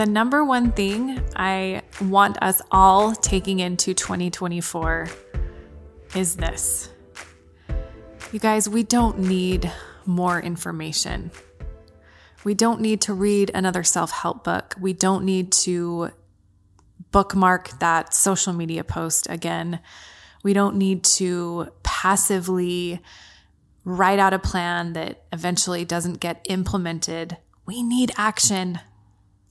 [0.00, 5.08] the number one thing I want us all taking into 2024
[6.16, 6.88] is this.
[8.32, 9.70] You guys, we don't need
[10.06, 11.30] more information.
[12.44, 14.74] We don't need to read another self help book.
[14.80, 16.12] We don't need to
[17.10, 19.80] bookmark that social media post again.
[20.42, 23.02] We don't need to passively
[23.84, 27.36] write out a plan that eventually doesn't get implemented.
[27.66, 28.80] We need action.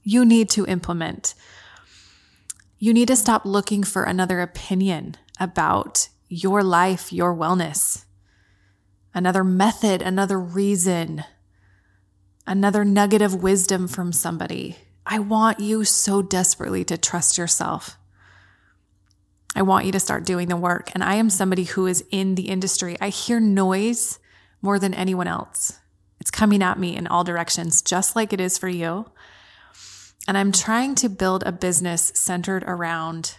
[0.02, 1.34] You need to implement.
[2.78, 8.04] You need to stop looking for another opinion about your life, your wellness,
[9.12, 11.24] another method, another reason,
[12.46, 14.76] another nugget of wisdom from somebody.
[15.04, 17.96] I want you so desperately to trust yourself.
[19.54, 20.90] I want you to start doing the work.
[20.94, 22.96] And I am somebody who is in the industry.
[23.00, 24.18] I hear noise
[24.62, 25.80] more than anyone else.
[26.20, 29.10] It's coming at me in all directions, just like it is for you.
[30.28, 33.36] And I'm trying to build a business centered around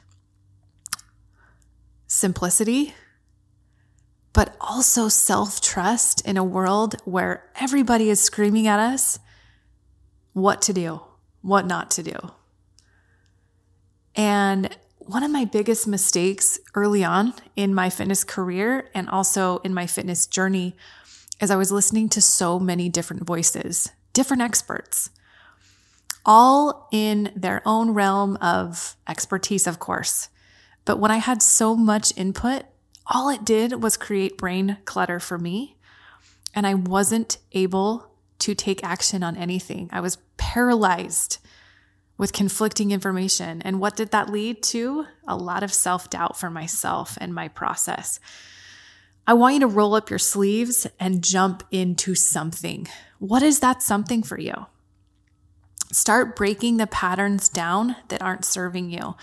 [2.08, 2.94] simplicity,
[4.34, 9.20] but also self trust in a world where everybody is screaming at us
[10.34, 11.02] what to do,
[11.42, 12.18] what not to do.
[14.16, 19.74] And one of my biggest mistakes early on in my fitness career and also in
[19.74, 20.76] my fitness journey
[21.42, 25.10] is I was listening to so many different voices, different experts,
[26.26, 30.30] all in their own realm of expertise, of course.
[30.86, 32.64] But when I had so much input,
[33.08, 35.78] all it did was create brain clutter for me.
[36.54, 39.90] And I wasn't able to take action on anything.
[39.92, 41.38] I was paralyzed
[42.18, 43.62] with conflicting information.
[43.62, 45.06] And what did that lead to?
[45.28, 48.20] A lot of self doubt for myself and my process.
[49.26, 52.88] I want you to roll up your sleeves and jump into something.
[53.20, 54.66] What is that something for you?
[55.92, 59.16] Start breaking the patterns down that aren't serving you.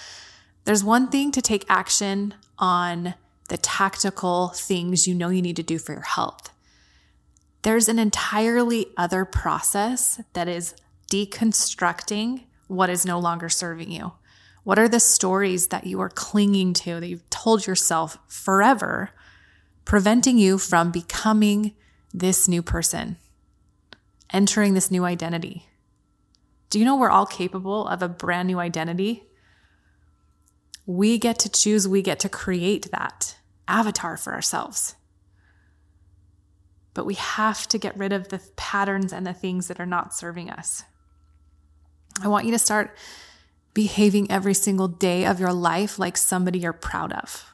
[0.65, 3.15] There's one thing to take action on
[3.49, 6.51] the tactical things you know you need to do for your health.
[7.63, 10.75] There's an entirely other process that is
[11.11, 14.13] deconstructing what is no longer serving you.
[14.63, 19.11] What are the stories that you are clinging to that you've told yourself forever,
[19.87, 21.75] preventing you from becoming
[22.13, 23.17] this new person,
[24.31, 25.68] entering this new identity?
[26.71, 29.25] Do you know we're all capable of a brand new identity?
[30.87, 33.37] We get to choose, we get to create that
[33.67, 34.95] avatar for ourselves.
[36.95, 40.15] But we have to get rid of the patterns and the things that are not
[40.15, 40.83] serving us.
[42.23, 42.97] I want you to start
[43.75, 47.53] behaving every single day of your life like somebody you're proud of.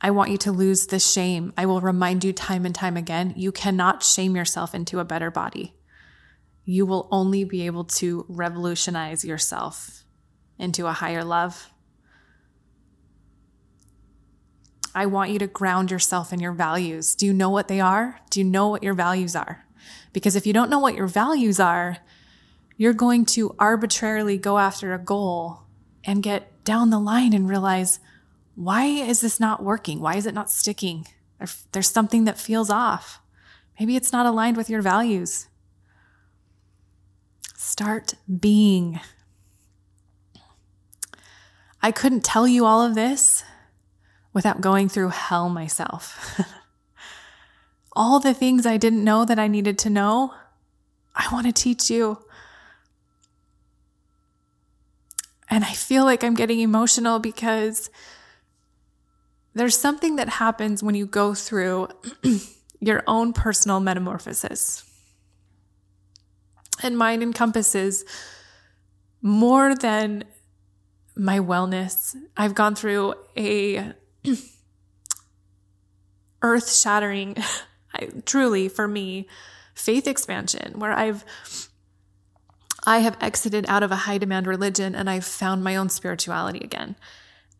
[0.00, 1.52] I want you to lose the shame.
[1.56, 5.30] I will remind you time and time again you cannot shame yourself into a better
[5.30, 5.74] body.
[6.64, 10.04] You will only be able to revolutionize yourself
[10.58, 11.70] into a higher love.
[14.94, 17.14] I want you to ground yourself in your values.
[17.14, 18.20] Do you know what they are?
[18.30, 19.66] Do you know what your values are?
[20.12, 21.98] Because if you don't know what your values are,
[22.76, 25.62] you're going to arbitrarily go after a goal
[26.04, 27.98] and get down the line and realize,
[28.54, 30.00] why is this not working?
[30.00, 31.06] Why is it not sticking?
[31.72, 33.20] There's something that feels off.
[33.78, 35.48] Maybe it's not aligned with your values.
[37.64, 39.00] Start being.
[41.82, 43.42] I couldn't tell you all of this
[44.34, 46.38] without going through hell myself.
[47.96, 50.34] all the things I didn't know that I needed to know,
[51.14, 52.18] I want to teach you.
[55.48, 57.88] And I feel like I'm getting emotional because
[59.54, 61.88] there's something that happens when you go through
[62.80, 64.84] your own personal metamorphosis.
[66.82, 68.04] And mine encompasses
[69.22, 70.24] more than
[71.16, 72.16] my wellness.
[72.36, 73.92] I've gone through a
[76.42, 77.36] earth shattering,
[78.26, 79.28] truly for me,
[79.74, 81.24] faith expansion where I've
[82.86, 86.60] I have exited out of a high demand religion and I've found my own spirituality
[86.62, 86.96] again.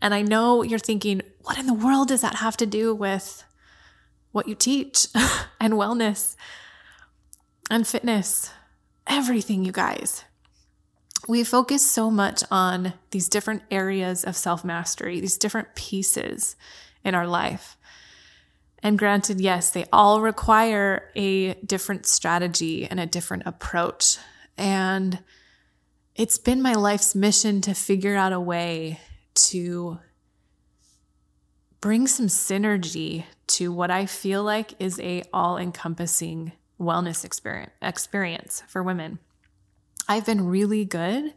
[0.02, 3.42] And I know you're thinking, what in the world does that have to do with
[4.32, 5.06] what you teach
[5.60, 6.36] and wellness
[7.70, 8.50] and fitness?
[9.06, 10.24] Everything, you guys.
[11.26, 16.56] We focus so much on these different areas of self mastery, these different pieces
[17.02, 17.76] in our life.
[18.82, 24.18] And granted, yes, they all require a different strategy and a different approach.
[24.58, 25.20] And
[26.14, 29.00] it's been my life's mission to figure out a way
[29.34, 29.98] to
[31.80, 38.82] bring some synergy to what I feel like is a all-encompassing wellness experience experience for
[38.82, 39.18] women.
[40.08, 41.34] I've been really good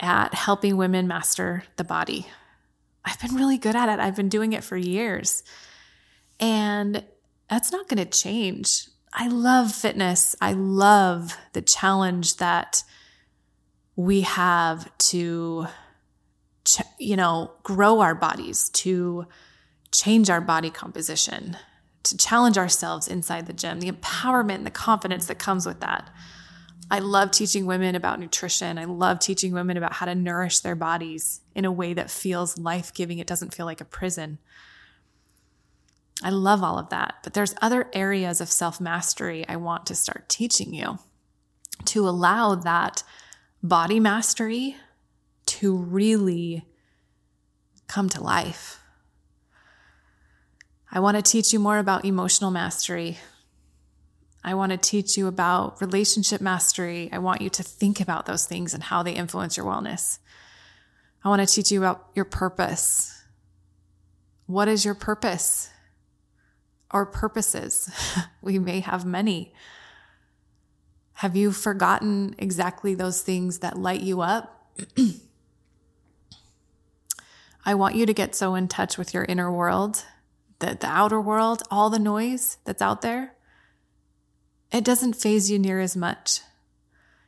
[0.00, 2.26] at helping women master the body.
[3.04, 4.00] I've been really good at it.
[4.00, 5.42] I've been doing it for years.
[6.40, 7.04] And
[7.48, 8.88] that's not going to change.
[9.12, 10.36] I love fitness.
[10.40, 12.82] I love the challenge that
[13.94, 15.66] we have to,
[16.98, 19.26] you know, grow our bodies, to
[19.92, 21.56] change our body composition,
[22.06, 26.10] to challenge ourselves inside the gym, the empowerment and the confidence that comes with that.
[26.90, 28.78] I love teaching women about nutrition.
[28.78, 32.58] I love teaching women about how to nourish their bodies in a way that feels
[32.58, 33.18] life giving.
[33.18, 34.38] It doesn't feel like a prison.
[36.22, 37.16] I love all of that.
[37.24, 40.98] But there's other areas of self mastery I want to start teaching you
[41.86, 43.02] to allow that
[43.62, 44.76] body mastery
[45.46, 46.66] to really
[47.88, 48.80] come to life.
[50.96, 53.18] I want to teach you more about emotional mastery.
[54.42, 57.10] I want to teach you about relationship mastery.
[57.12, 60.20] I want you to think about those things and how they influence your wellness.
[61.22, 63.12] I want to teach you about your purpose.
[64.46, 65.68] What is your purpose?
[66.90, 67.90] Or purposes?
[68.40, 69.52] we may have many.
[71.12, 74.72] Have you forgotten exactly those things that light you up?
[77.66, 80.02] I want you to get so in touch with your inner world,
[80.58, 83.36] the, the outer world, all the noise that's out there
[84.72, 86.40] it doesn't faze you near as much.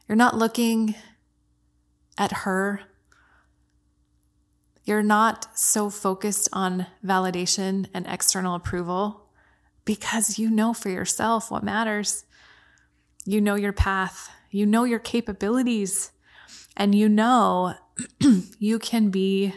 [0.06, 0.94] You're not looking
[2.16, 2.80] at her.
[4.84, 9.28] You're not so focused on validation and external approval
[9.84, 12.24] because you know for yourself what matters.
[13.24, 16.10] You know your path, you know your capabilities,
[16.76, 17.74] and you know
[18.58, 19.54] you can be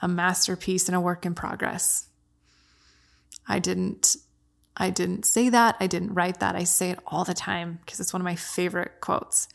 [0.00, 2.09] a masterpiece and a work in progress.
[3.48, 4.16] I didn't
[4.76, 5.76] I didn't say that.
[5.78, 6.56] I didn't write that.
[6.56, 9.46] I say it all the time because it's one of my favorite quotes.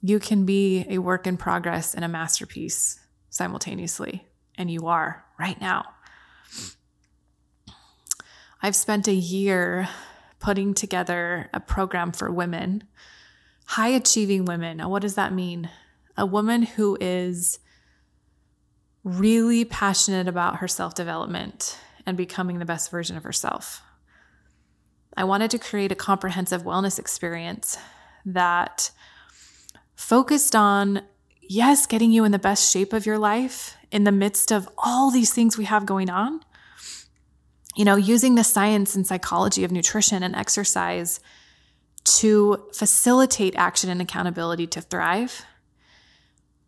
[0.00, 2.98] You can be a work in progress and a masterpiece
[3.28, 5.84] simultaneously, and you are right now.
[8.62, 9.88] I've spent a year
[10.38, 12.84] putting together a program for women,
[13.66, 14.78] high achieving women.
[14.78, 15.68] Now, what does that mean?
[16.16, 17.58] A woman who is
[19.04, 23.82] really passionate about her self development and becoming the best version of herself.
[25.16, 27.76] I wanted to create a comprehensive wellness experience
[28.24, 28.90] that
[29.94, 31.02] focused on,
[31.40, 35.10] yes, getting you in the best shape of your life in the midst of all
[35.10, 36.40] these things we have going on.
[37.76, 41.20] You know, using the science and psychology of nutrition and exercise
[42.04, 45.44] to facilitate action and accountability to thrive.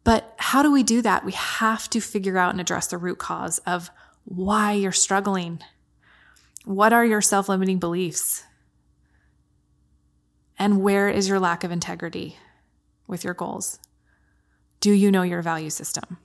[0.04, 1.24] But how do we do that?
[1.24, 3.90] We have to figure out and address the root cause of
[4.24, 5.60] why you're struggling
[6.64, 8.42] what are your self limiting beliefs?
[10.58, 12.36] And where is your lack of integrity
[13.06, 13.78] with your goals?
[14.80, 16.18] Do you know your value system?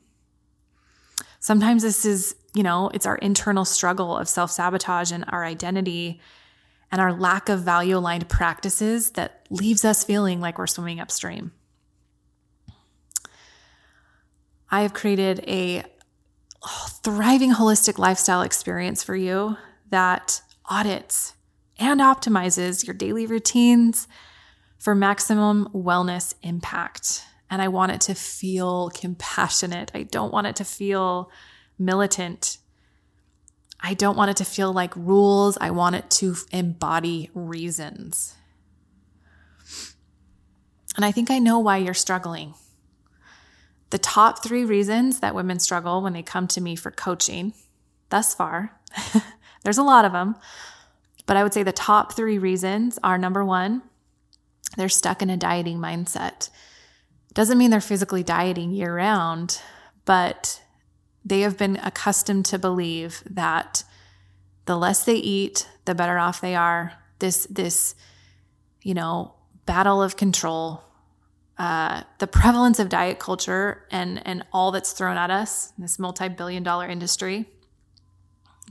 [1.39, 6.21] Sometimes this is, you know, it's our internal struggle of self sabotage and our identity
[6.91, 11.51] and our lack of value aligned practices that leaves us feeling like we're swimming upstream.
[14.71, 15.83] I have created a
[17.03, 19.57] thriving holistic lifestyle experience for you
[19.89, 21.33] that audits
[21.77, 24.07] and optimizes your daily routines
[24.77, 27.23] for maximum wellness impact.
[27.49, 29.91] And I want it to feel compassionate.
[29.93, 31.31] I don't want it to feel
[31.77, 32.57] militant.
[33.79, 35.57] I don't want it to feel like rules.
[35.59, 38.35] I want it to embody reasons.
[40.95, 42.53] And I think I know why you're struggling.
[43.89, 47.53] The top three reasons that women struggle when they come to me for coaching
[48.09, 48.79] thus far
[49.63, 50.35] There's a lot of them,
[51.25, 53.81] but I would say the top three reasons are number one,
[54.77, 56.49] they're stuck in a dieting mindset.
[57.33, 59.61] Doesn't mean they're physically dieting year round,
[60.05, 60.61] but
[61.25, 63.83] they have been accustomed to believe that
[64.65, 66.93] the less they eat, the better off they are.
[67.19, 67.95] This, this,
[68.81, 70.83] you know, battle of control,
[71.59, 76.63] uh, the prevalence of diet culture and and all that's thrown at us, this multi-billion
[76.63, 77.45] dollar industry,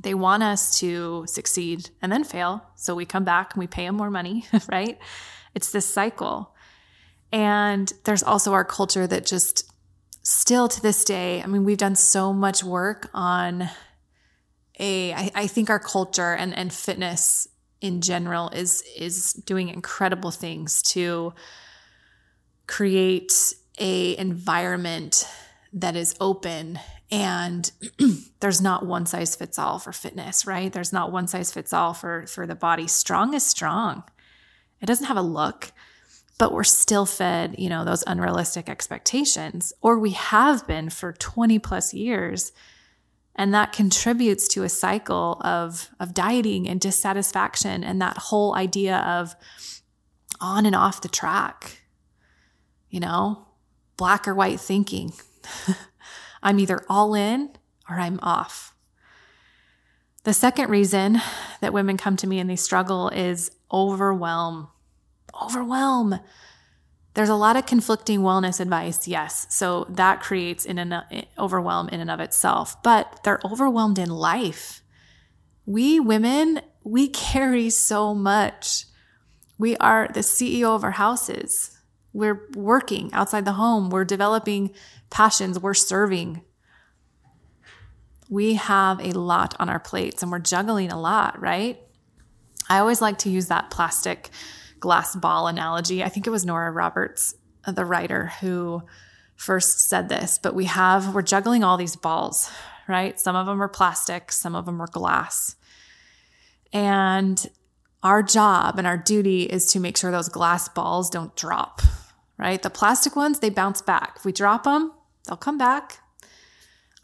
[0.01, 2.65] they want us to succeed and then fail.
[2.77, 4.99] So we come back and we pay them more money, right?
[5.55, 6.55] It's this cycle.
[7.31, 9.71] And there's also our culture that just
[10.23, 13.69] still to this day, I mean, we've done so much work on
[14.79, 17.49] a, I, I think our culture and, and fitness
[17.83, 21.35] in general is, is doing incredible things to
[22.69, 25.25] create a environment
[25.73, 26.79] that is open
[27.11, 27.73] and
[28.41, 30.73] there's not one size fits all for fitness right?
[30.73, 32.87] There's not one size fits all for for the body.
[32.87, 34.05] Strong is strong.
[34.81, 35.73] It doesn't have a look
[36.39, 41.59] but we're still fed, you know, those unrealistic expectations, or we have been for 20
[41.59, 42.53] plus years.
[43.35, 48.99] And that contributes to a cycle of, of dieting and dissatisfaction and that whole idea
[48.99, 49.35] of
[50.41, 51.83] on and off the track,
[52.91, 53.47] you know,
[53.97, 55.13] black or white thinking.
[56.43, 57.51] I'm either all in
[57.89, 58.75] or I'm off.
[60.25, 61.21] The second reason
[61.61, 64.69] that women come to me and they struggle is overwhelm.
[65.43, 66.21] Overwhelm.
[67.15, 69.47] There's a lot of conflicting wellness advice, yes.
[69.51, 74.11] So that creates in an eh, overwhelm in and of itself, but they're overwhelmed in
[74.11, 74.83] life.
[75.67, 78.85] We women, we carry so much.
[79.59, 81.78] We are the CEO of our houses.
[82.19, 83.91] We're working outside the home.
[83.91, 84.75] We're developing
[85.09, 85.61] passions.
[85.61, 86.43] We're serving.
[88.29, 91.81] We have a lot on our plates and we're juggling a lot, right?
[92.69, 94.31] I always like to use that plastic
[94.81, 96.03] glass ball analogy.
[96.03, 98.83] I think it was Nora Roberts, uh, the writer, who
[99.37, 102.51] first said this, but we have, we're juggling all these balls,
[102.89, 103.19] right?
[103.21, 105.55] Some of them are plastic, some of them are glass.
[106.73, 107.49] And
[108.03, 111.81] our job and our duty is to make sure those glass balls don't drop,
[112.39, 112.63] right?
[112.63, 114.15] The plastic ones, they bounce back.
[114.17, 114.93] If we drop them,
[115.27, 115.99] they'll come back.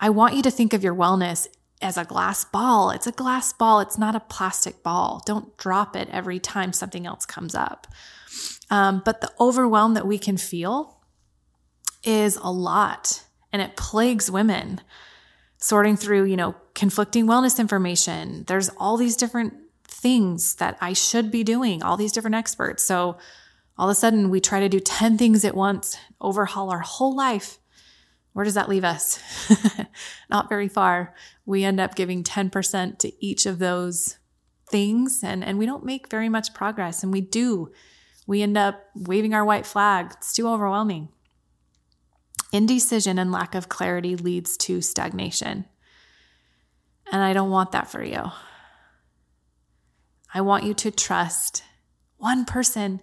[0.01, 1.49] I want you to think of your wellness
[1.83, 2.91] as a glass ball.
[2.91, 5.23] It's a glass ball, it's not a plastic ball.
[5.27, 7.87] Don't drop it every time something else comes up.
[8.71, 11.01] Um, but the overwhelm that we can feel
[12.03, 14.81] is a lot and it plagues women
[15.59, 18.45] sorting through, you know, conflicting wellness information.
[18.47, 19.55] There's all these different
[19.87, 22.83] things that I should be doing, all these different experts.
[22.83, 23.17] So
[23.77, 27.15] all of a sudden we try to do 10 things at once, overhaul our whole
[27.15, 27.59] life.
[28.33, 29.21] Where does that leave us?
[30.31, 31.15] Not very far.
[31.47, 34.19] We end up giving 10% to each of those
[34.71, 37.03] things and, and we don't make very much progress.
[37.03, 37.71] And we do.
[38.27, 40.15] We end up waving our white flag.
[40.17, 41.09] It's too overwhelming.
[42.53, 45.67] Indecision and lack of clarity leads to stagnation.
[47.11, 48.23] And I don't want that for you.
[50.33, 51.63] I want you to trust
[52.17, 53.01] one person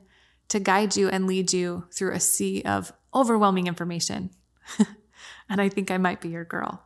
[0.51, 4.31] to guide you and lead you through a sea of overwhelming information.
[5.50, 6.84] and I think I might be your girl.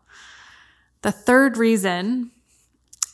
[1.01, 2.29] The third reason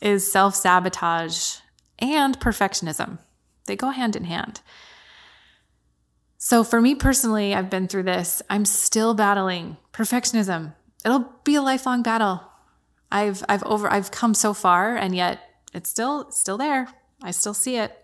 [0.02, 1.56] is self sabotage
[1.98, 3.18] and perfectionism.
[3.64, 4.60] They go hand in hand.
[6.36, 8.42] So, for me personally, I've been through this.
[8.50, 10.74] I'm still battling perfectionism.
[11.02, 12.42] It'll be a lifelong battle.
[13.10, 15.40] I've I've over I've come so far and yet
[15.72, 16.88] it's still still there.
[17.22, 18.01] I still see it.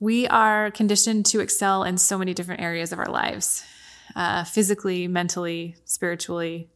[0.00, 3.64] We are conditioned to excel in so many different areas of our lives
[4.16, 6.68] uh, physically, mentally, spiritually.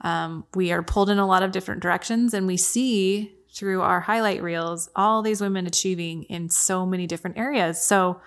[0.00, 4.00] Um, we are pulled in a lot of different directions, and we see through our
[4.00, 7.80] highlight reels all these women achieving in so many different areas.
[7.80, 8.20] So,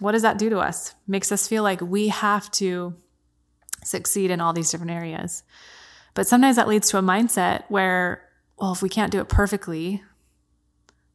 [0.00, 0.94] what does that do to us?
[1.06, 2.94] Makes us feel like we have to
[3.84, 5.44] succeed in all these different areas.
[6.14, 10.02] But sometimes that leads to a mindset where, well, if we can't do it perfectly,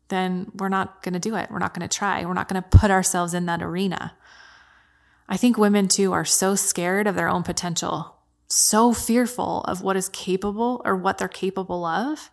[0.09, 1.49] then we're not going to do it.
[1.49, 2.25] We're not going to try.
[2.25, 4.13] We're not going to put ourselves in that arena.
[5.27, 9.95] I think women too are so scared of their own potential, so fearful of what
[9.95, 12.31] is capable or what they're capable of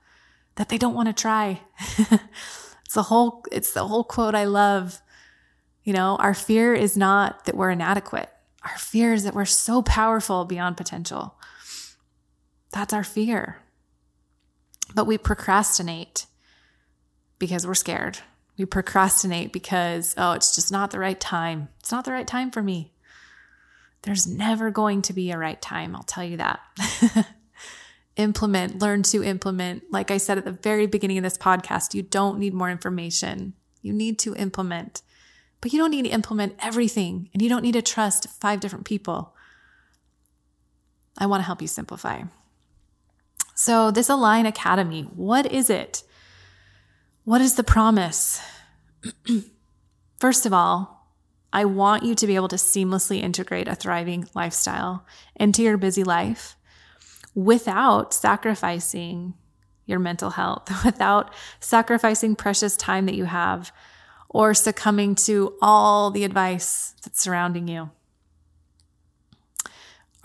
[0.55, 1.61] that they don't want to try.
[1.99, 5.01] it's the whole it's the whole quote I love.
[5.85, 8.31] You know, our fear is not that we're inadequate.
[8.65, 11.37] Our fear is that we're so powerful beyond potential.
[12.73, 13.59] That's our fear.
[14.95, 16.27] But we procrastinate
[17.39, 18.19] because we're scared.
[18.59, 21.69] We procrastinate because, oh, it's just not the right time.
[21.81, 22.93] It's not the right time for me.
[24.03, 26.61] There's never going to be a right time, I'll tell you that.
[28.17, 29.85] implement, learn to implement.
[29.91, 33.53] Like I said at the very beginning of this podcast, you don't need more information.
[33.83, 35.03] You need to implement,
[35.61, 38.87] but you don't need to implement everything and you don't need to trust five different
[38.87, 39.35] people.
[41.19, 42.23] I want to help you simplify.
[43.55, 46.03] So, this Align Academy, what is it?
[47.27, 48.41] What is the promise?
[50.17, 51.11] First of all,
[51.53, 55.05] I want you to be able to seamlessly integrate a thriving lifestyle
[55.35, 56.55] into your busy life
[57.35, 59.35] without sacrificing
[59.87, 63.73] your mental health, without sacrificing precious time that you have
[64.29, 67.91] or succumbing to all the advice that's surrounding you.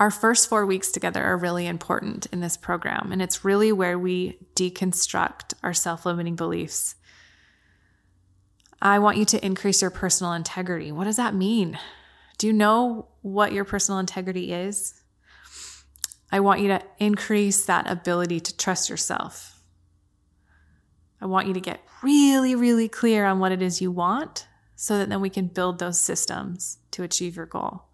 [0.01, 4.00] Our first four weeks together are really important in this program, and it's really where
[4.00, 6.96] we deconstruct our self limiting beliefs.
[8.81, 10.91] I want you to increase your personal integrity.
[10.91, 11.77] What does that mean?
[12.39, 15.00] Do you know what your personal integrity is?
[16.31, 19.62] I want you to increase that ability to trust yourself.
[21.22, 24.98] I want you to get really, really clear on what it is you want so
[24.98, 27.90] that then we can build those systems to achieve your goal.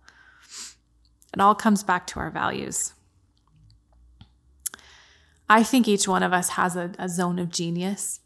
[1.34, 2.94] It all comes back to our values.
[5.50, 8.20] I think each one of us has a, a zone of genius.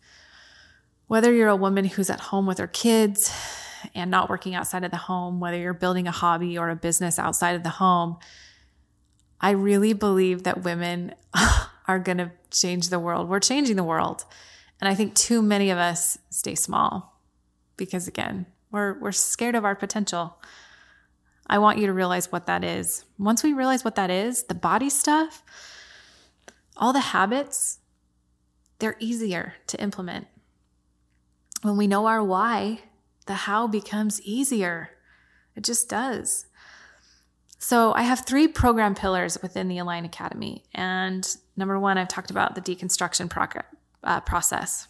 [1.07, 3.31] Whether you're a woman who's at home with her kids
[3.93, 7.19] and not working outside of the home, whether you're building a hobby or a business
[7.19, 8.17] outside of the home,
[9.39, 11.13] I really believe that women
[11.87, 13.27] are going to change the world.
[13.27, 14.25] We're changing the world.
[14.79, 17.19] And I think too many of us stay small
[17.77, 20.37] because again, we're we're scared of our potential.
[21.47, 23.05] I want you to realize what that is.
[23.17, 25.43] Once we realize what that is, the body stuff,
[26.77, 27.79] all the habits,
[28.79, 30.27] they're easier to implement.
[31.61, 32.81] When we know our why,
[33.27, 34.89] the how becomes easier.
[35.55, 36.47] It just does.
[37.59, 40.63] So, I have three program pillars within the Align Academy.
[40.73, 43.61] And number one, I've talked about the deconstruction pro-
[44.03, 44.87] uh, process.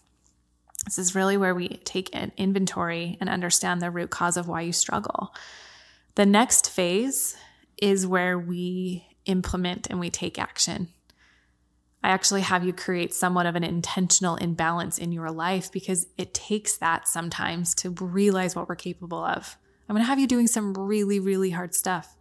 [0.85, 4.61] This is really where we take an inventory and understand the root cause of why
[4.61, 5.33] you struggle.
[6.21, 7.35] The next phase
[7.81, 10.89] is where we implement and we take action.
[12.03, 16.35] I actually have you create somewhat of an intentional imbalance in your life because it
[16.35, 19.57] takes that sometimes to realize what we're capable of.
[19.89, 22.15] I'm going to have you doing some really, really hard stuff,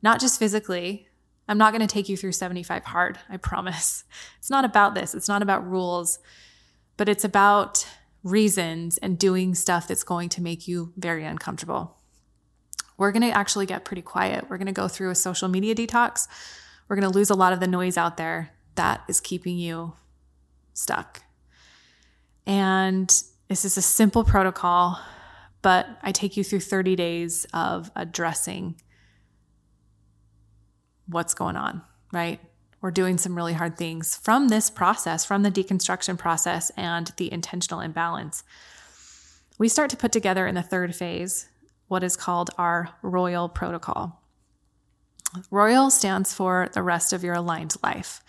[0.00, 1.08] not just physically.
[1.48, 4.04] I'm not going to take you through 75 hard, I promise.
[4.38, 6.20] It's not about this, it's not about rules,
[6.96, 7.84] but it's about
[8.22, 11.96] reasons and doing stuff that's going to make you very uncomfortable.
[12.96, 14.48] We're going to actually get pretty quiet.
[14.48, 16.28] We're going to go through a social media detox.
[16.88, 19.94] We're going to lose a lot of the noise out there that is keeping you
[20.74, 21.22] stuck.
[22.46, 23.08] And
[23.48, 25.00] this is a simple protocol,
[25.62, 28.80] but I take you through 30 days of addressing
[31.06, 31.82] what's going on,
[32.12, 32.40] right?
[32.80, 37.32] We're doing some really hard things from this process, from the deconstruction process and the
[37.32, 38.44] intentional imbalance.
[39.56, 41.48] We start to put together in the third phase
[41.88, 44.22] what is called our Royal Protocol.
[45.50, 48.22] Royal stands for the rest of your aligned life.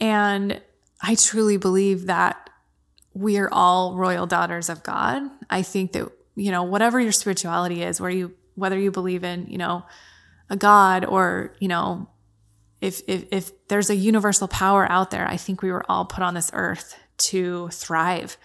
[0.00, 0.60] And
[1.00, 2.50] I truly believe that
[3.14, 5.22] we are all royal daughters of God.
[5.48, 9.46] I think that, you know, whatever your spirituality is, where you, whether you believe in,
[9.48, 9.84] you know,
[10.50, 12.08] a God or, you know,
[12.80, 16.22] if, if, if there's a universal power out there, I think we were all put
[16.22, 18.36] on this earth to thrive.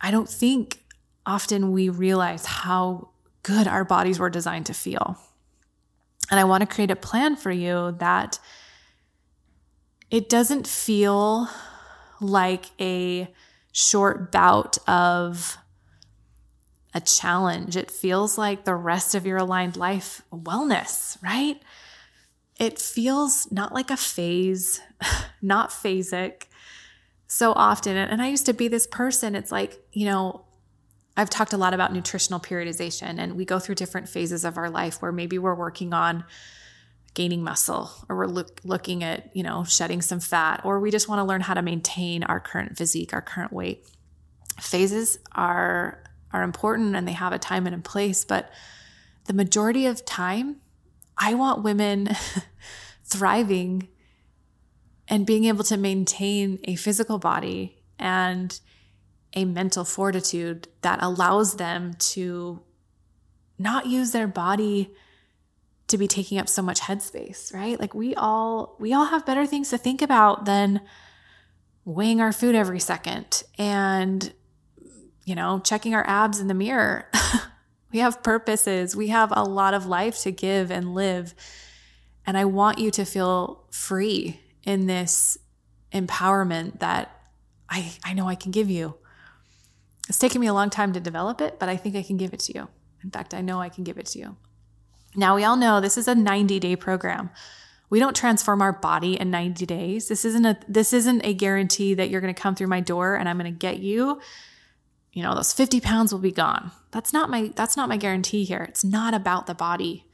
[0.00, 0.81] I don't think
[1.26, 3.10] often we realize how
[3.42, 5.18] good our bodies were designed to feel.
[6.30, 8.38] And I want to create a plan for you that
[10.10, 11.48] it doesn't feel
[12.20, 13.32] like a
[13.72, 15.58] short bout of
[16.94, 17.76] a challenge.
[17.76, 21.60] It feels like the rest of your aligned life wellness, right?
[22.58, 24.80] It feels not like a phase,
[25.42, 26.44] not phasic
[27.26, 27.96] so often.
[27.96, 29.34] And I used to be this person.
[29.34, 30.44] It's like, you know,
[31.16, 34.70] I've talked a lot about nutritional periodization, and we go through different phases of our
[34.70, 36.24] life where maybe we're working on
[37.14, 41.08] gaining muscle or we're look, looking at, you know, shedding some fat or we just
[41.08, 43.86] want to learn how to maintain our current physique, our current weight.
[44.60, 48.50] Phases are are important and they have a time and a place, but
[49.26, 50.56] the majority of time
[51.18, 52.08] I want women
[53.04, 53.88] thriving
[55.08, 58.58] and being able to maintain a physical body and
[59.34, 62.62] a mental fortitude that allows them to
[63.58, 64.92] not use their body
[65.88, 67.78] to be taking up so much headspace, right?
[67.78, 70.80] Like we all we all have better things to think about than
[71.84, 74.32] weighing our food every second and
[75.24, 77.08] you know, checking our abs in the mirror.
[77.92, 78.96] we have purposes.
[78.96, 81.34] We have a lot of life to give and live.
[82.26, 85.38] And I want you to feel free in this
[85.92, 87.10] empowerment that
[87.68, 88.96] I I know I can give you.
[90.08, 92.32] It's taken me a long time to develop it, but I think I can give
[92.32, 92.68] it to you.
[93.02, 94.36] In fact, I know I can give it to you.
[95.14, 97.30] Now, we all know this is a 90 day program.
[97.90, 100.08] We don't transform our body in 90 days.
[100.08, 103.16] This isn't a this isn't a guarantee that you're going to come through my door
[103.16, 104.20] and I'm going to get you
[105.12, 106.72] you know those 50 pounds will be gone.
[106.90, 108.62] That's not my that's not my guarantee here.
[108.68, 110.06] It's not about the body.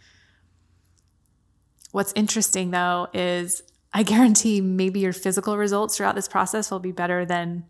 [1.92, 6.92] What's interesting though is I guarantee maybe your physical results throughout this process will be
[6.92, 7.64] better than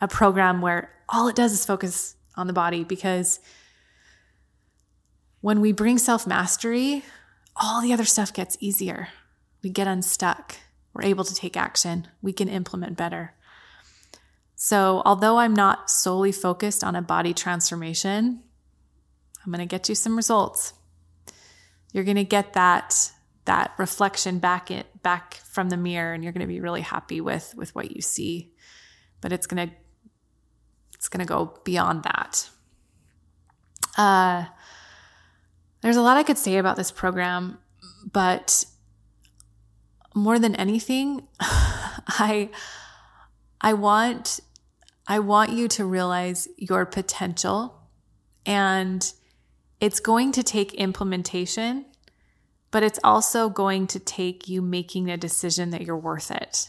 [0.00, 3.40] a program where all it does is focus on the body because
[5.40, 7.04] when we bring self mastery,
[7.56, 9.08] all the other stuff gets easier.
[9.62, 10.56] We get unstuck.
[10.92, 12.08] We're able to take action.
[12.22, 13.34] We can implement better.
[14.56, 18.42] So, although I'm not solely focused on a body transformation,
[19.44, 20.74] I'm going to get you some results.
[21.92, 23.12] You're going to get that
[23.46, 27.20] that reflection back it back from the mirror and you're going to be really happy
[27.20, 28.52] with with what you see.
[29.20, 29.74] But it's going to
[31.00, 32.50] it's going to go beyond that.
[33.96, 34.44] Uh,
[35.80, 37.56] there's a lot I could say about this program,
[38.12, 38.66] but
[40.14, 42.50] more than anything, I
[43.62, 44.40] I want
[45.06, 47.80] I want you to realize your potential
[48.44, 49.10] and
[49.80, 51.86] it's going to take implementation,
[52.70, 56.68] but it's also going to take you making a decision that you're worth it.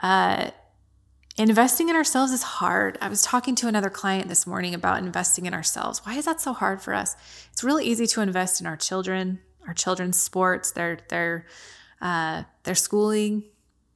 [0.00, 0.50] Uh,
[1.36, 2.98] investing in ourselves is hard.
[3.00, 6.04] I was talking to another client this morning about investing in ourselves.
[6.04, 7.16] Why is that so hard for us?
[7.52, 11.46] It's really easy to invest in our children, our children's sports, their their
[12.00, 13.44] uh, their schooling,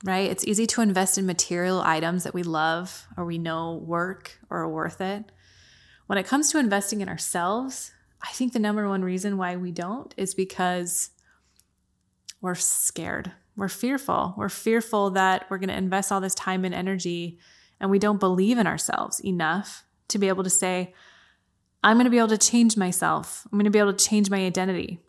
[0.05, 0.31] right?
[0.31, 4.59] It's easy to invest in material items that we love or we know work or
[4.59, 5.25] are worth it.
[6.07, 9.72] When it comes to investing in ourselves, I think the number one reason why we
[9.72, 11.11] don't is because
[12.40, 13.33] we're scared.
[13.56, 14.34] We're fearful.
[14.36, 17.38] We're fearful that we're going to invest all this time and energy
[17.80, 20.94] and we don't believe in ourselves enough to be able to say,
[21.82, 23.46] I'm going to be able to change myself.
[23.46, 25.00] I'm going to be able to change my identity.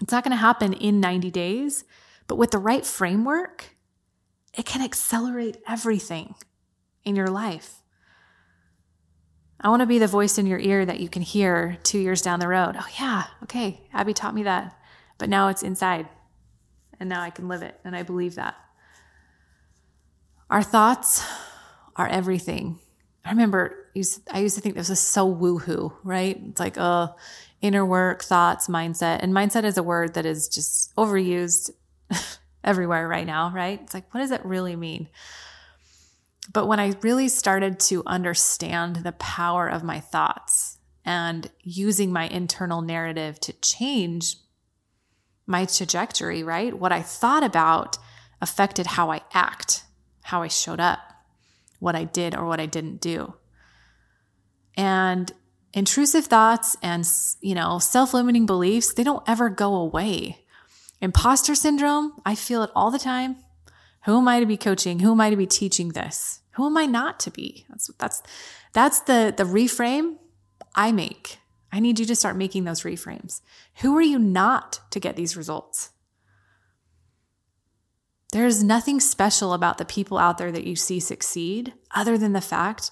[0.00, 1.84] It's not going to happen in 90 days,
[2.26, 3.76] but with the right framework,
[4.54, 6.34] it can accelerate everything
[7.04, 7.82] in your life.
[9.60, 12.22] I want to be the voice in your ear that you can hear two years
[12.22, 12.76] down the road.
[12.78, 14.78] Oh, yeah, okay, Abby taught me that.
[15.16, 16.08] But now it's inside,
[17.00, 18.56] and now I can live it, and I believe that.
[20.50, 21.24] Our thoughts
[21.96, 22.78] are everything.
[23.24, 23.88] I remember
[24.30, 26.40] I used to think this was so woohoo, right?
[26.48, 27.14] It's like, oh,
[27.60, 29.20] inner work, thoughts, mindset.
[29.22, 31.70] And mindset is a word that is just overused
[32.64, 33.80] everywhere right now, right?
[33.82, 35.08] It's like, what does it really mean?
[36.52, 42.28] But when I really started to understand the power of my thoughts and using my
[42.28, 44.36] internal narrative to change
[45.48, 46.78] my trajectory, right?
[46.78, 47.98] What I thought about
[48.40, 49.82] affected how I act,
[50.22, 51.00] how I showed up,
[51.80, 53.34] what I did or what I didn't do.
[54.76, 55.32] And
[55.72, 57.08] intrusive thoughts and,
[57.40, 60.44] you know, self-limiting beliefs, they don't ever go away.
[61.00, 63.36] Imposter syndrome, I feel it all the time.
[64.04, 65.00] Who am I to be coaching?
[65.00, 66.40] Who am I to be teaching this?
[66.52, 67.64] Who am I not to be?
[67.68, 68.22] That's that's
[68.72, 70.16] that's the the reframe
[70.74, 71.38] I make.
[71.72, 73.40] I need you to start making those reframes.
[73.76, 75.90] Who are you not to get these results?
[78.32, 82.40] There's nothing special about the people out there that you see succeed other than the
[82.40, 82.90] fact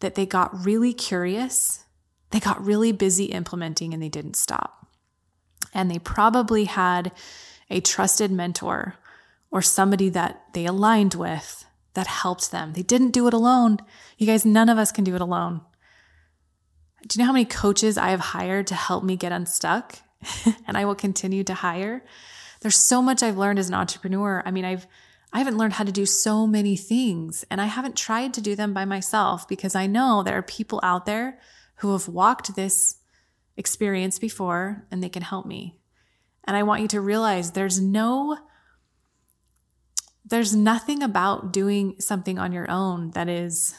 [0.00, 1.84] that they got really curious,
[2.30, 4.86] they got really busy implementing, and they didn't stop
[5.76, 7.12] and they probably had
[7.68, 8.94] a trusted mentor
[9.50, 12.72] or somebody that they aligned with that helped them.
[12.72, 13.78] They didn't do it alone.
[14.16, 15.60] You guys, none of us can do it alone.
[17.06, 19.98] Do you know how many coaches I have hired to help me get unstuck?
[20.66, 22.04] and I will continue to hire.
[22.60, 24.42] There's so much I've learned as an entrepreneur.
[24.44, 24.86] I mean, I've
[25.32, 28.54] I haven't learned how to do so many things and I haven't tried to do
[28.54, 31.38] them by myself because I know there are people out there
[31.76, 32.96] who have walked this
[33.56, 35.76] experience before and they can help me.
[36.44, 38.38] And I want you to realize there's no
[40.24, 43.74] there's nothing about doing something on your own that is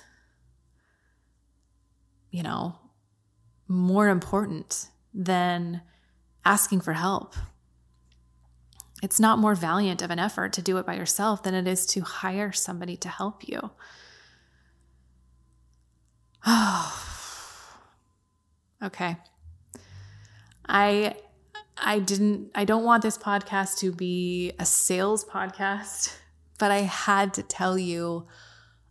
[2.30, 2.78] you know
[3.68, 5.82] more important than
[6.46, 7.36] asking for help.
[9.04, 11.86] It's not more valiant of an effort to do it by yourself than it is
[11.88, 13.72] to hire somebody to help you.
[18.84, 19.18] Okay.
[20.68, 21.16] I
[21.78, 26.16] I didn't I don't want this podcast to be a sales podcast,
[26.60, 28.28] but I had to tell you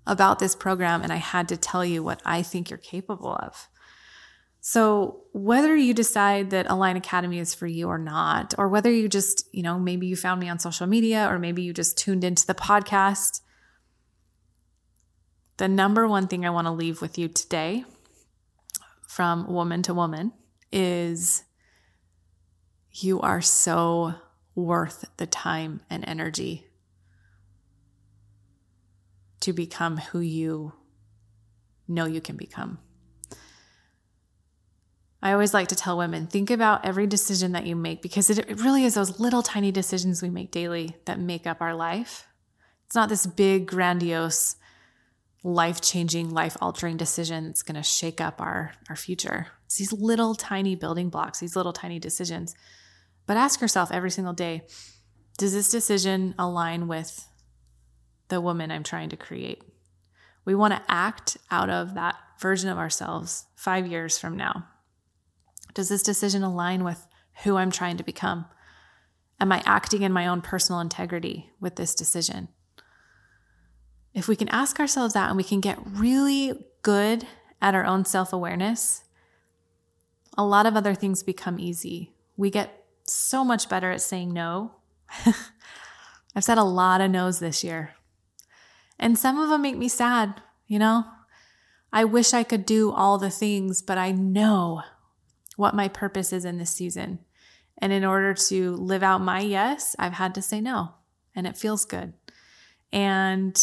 [0.07, 3.69] about this program and I had to tell you what I think you're capable of.
[4.69, 9.09] So, whether you decide that Align Academy is for you or not, or whether you
[9.09, 12.25] just, you know, maybe you found me on social media or maybe you just tuned
[12.25, 13.43] into the podcast,
[15.59, 17.85] the number one thing I want to leave with you today
[19.07, 20.33] from woman to woman
[20.73, 21.45] is
[22.91, 24.15] you are so
[24.57, 26.67] worth the time and energy
[29.39, 30.73] to become who you
[31.87, 32.81] know you can become.
[35.23, 38.61] I always like to tell women think about every decision that you make because it,
[38.61, 42.27] really is those little tiny decisions we make daily that make up our life.
[42.87, 44.57] It's not this big, grandiose,
[45.43, 49.49] life changing, life altering decision that's going to shake up our, our future.
[49.65, 52.55] It's these little tiny building blocks, these little tiny decisions
[53.27, 54.63] but ask yourself every single day
[55.39, 57.29] does this decision align with
[58.29, 59.63] the woman I'm trying to create?
[60.47, 64.67] We want to act out of that version of ourselves five years from now.
[65.77, 67.07] Does this decision align with
[67.43, 68.47] who I'm trying to become?
[69.39, 72.49] Am I acting in my own personal integrity with this decision?
[74.15, 77.27] If we can ask ourselves that and we can get really good
[77.61, 79.05] at our own self awareness,
[80.39, 82.15] a lot of other things become easy.
[82.39, 84.77] We get so much better at saying no.
[86.35, 87.97] I've said a lot of no's this year.
[88.99, 91.05] And some of them make me sad, you know?
[91.93, 94.83] I wish I could do all the things, but I know
[95.57, 97.19] what my purpose is in this season.
[97.79, 100.95] And in order to live out my yes, I've had to say no,
[101.35, 102.15] and it feels good.
[102.93, 103.59] And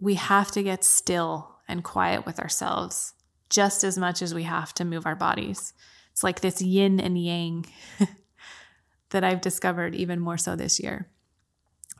[0.00, 3.14] we have to get still and quiet with ourselves
[3.50, 5.72] just as much as we have to move our bodies.
[6.12, 7.66] It's like this yin and yang
[9.10, 11.08] that I've discovered even more so this year.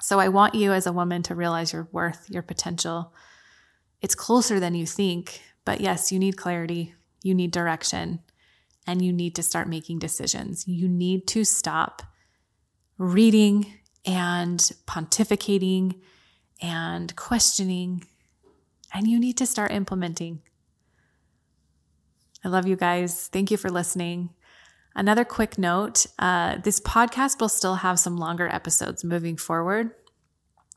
[0.00, 3.12] So I want you as a woman to realize your worth, your potential.
[4.00, 8.20] It's closer than you think, but yes, you need clarity, you need direction,
[8.88, 10.66] and you need to start making decisions.
[10.66, 12.02] You need to stop
[12.96, 13.74] reading
[14.06, 16.00] and pontificating
[16.62, 18.06] and questioning,
[18.94, 20.40] and you need to start implementing.
[22.42, 23.28] I love you guys.
[23.28, 24.30] Thank you for listening.
[24.96, 29.90] Another quick note uh, this podcast will still have some longer episodes moving forward.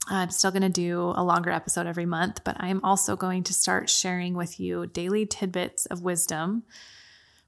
[0.10, 3.54] I'm still going to do a longer episode every month, but I'm also going to
[3.54, 6.63] start sharing with you daily tidbits of wisdom,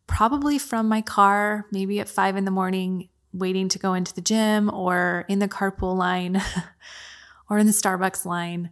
[0.07, 4.21] probably from my car, maybe at five in the morning, waiting to go into the
[4.21, 6.41] gym, or in the carpool line,
[7.49, 8.69] or in the Starbucks line.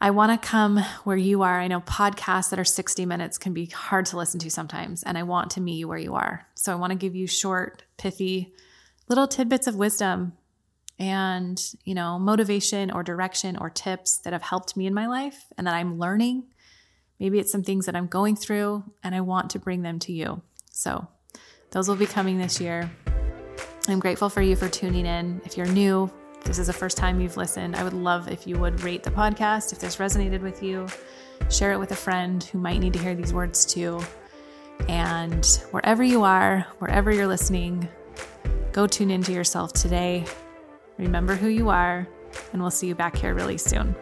[0.00, 1.60] I want to come where you are.
[1.60, 5.16] I know podcasts that are 60 minutes can be hard to listen to sometimes, and
[5.16, 6.46] I want to meet you where you are.
[6.54, 8.52] So I want to give you short, pithy,
[9.08, 10.34] little tidbits of wisdom
[10.98, 15.46] and, you know, motivation or direction or tips that have helped me in my life
[15.56, 16.44] and that I'm learning.
[17.24, 20.12] Maybe it's some things that I'm going through and I want to bring them to
[20.12, 20.42] you.
[20.70, 21.08] So
[21.70, 22.90] those will be coming this year.
[23.88, 25.40] I'm grateful for you for tuning in.
[25.46, 26.12] If you're new,
[26.44, 29.10] this is the first time you've listened, I would love if you would rate the
[29.10, 30.86] podcast if this resonated with you.
[31.48, 34.02] Share it with a friend who might need to hear these words too.
[34.86, 37.88] And wherever you are, wherever you're listening,
[38.72, 40.26] go tune into yourself today.
[40.98, 42.06] Remember who you are,
[42.52, 43.96] and we'll see you back here really soon.